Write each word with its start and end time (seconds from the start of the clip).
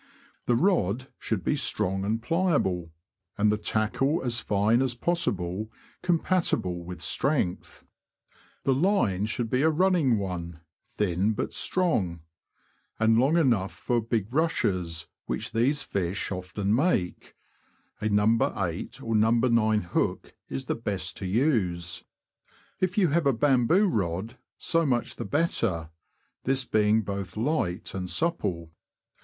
The 0.47 0.55
rod 0.55 1.09
should 1.19 1.43
be 1.43 1.55
strong 1.55 2.05
and 2.05 2.19
pliable, 2.23 2.91
and 3.37 3.51
the 3.51 3.57
tackle 3.57 4.23
as 4.23 4.39
fine 4.39 4.81
as 4.81 4.95
possible 4.95 5.69
compatible 6.01 6.83
with 6.83 7.03
strength. 7.03 7.83
The 8.63 8.73
line 8.73 9.27
should 9.27 9.47
be 9.51 9.61
a 9.61 9.69
running 9.69 10.17
one, 10.17 10.61
thin 10.97 11.33
but 11.33 11.53
strong, 11.53 12.21
and 12.97 13.19
long 13.19 13.37
enough 13.37 13.73
for 13.73 14.01
big 14.01 14.33
rushes, 14.33 15.05
which 15.27 15.51
these 15.51 15.83
fish 15.83 16.31
often 16.31 16.73
make; 16.73 17.35
a 18.01 18.09
No. 18.09 18.23
8 18.57 19.03
or 19.03 19.15
No. 19.15 19.29
9 19.29 19.81
hook 19.81 20.33
is 20.49 20.65
the 20.65 20.73
best 20.73 21.15
to 21.17 21.27
use. 21.27 22.03
If 22.79 22.97
you 22.97 23.09
have 23.09 23.27
a 23.27 23.33
bamboo 23.33 23.87
rod, 23.87 24.39
so 24.57 24.83
much 24.83 25.17
the 25.17 25.25
better, 25.25 25.91
this 26.45 26.65
being 26.65 27.03
both 27.03 27.37
light 27.37 27.93
and 27.93 28.09
supple. 28.09 28.71